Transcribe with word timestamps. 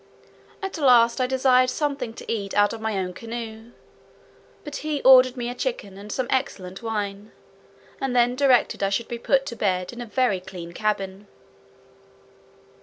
At 0.63 0.79
last 0.79 1.21
I 1.21 1.27
desired 1.27 1.69
something 1.69 2.11
to 2.15 2.31
eat 2.31 2.55
out 2.55 2.73
of 2.73 2.81
my 2.81 2.97
own 2.97 3.13
canoe; 3.13 3.69
but 4.63 4.77
he 4.77 4.99
ordered 5.03 5.37
me 5.37 5.47
a 5.47 5.53
chicken, 5.53 5.95
and 5.95 6.11
some 6.11 6.25
excellent 6.31 6.81
wine, 6.81 7.31
and 7.99 8.15
then 8.15 8.35
directed 8.35 8.79
that 8.79 8.87
I 8.87 8.89
should 8.89 9.07
be 9.07 9.19
put 9.19 9.45
to 9.45 9.55
bed 9.55 9.93
in 9.93 10.01
a 10.01 10.07
very 10.07 10.39
clean 10.39 10.71
cabin. 10.73 11.27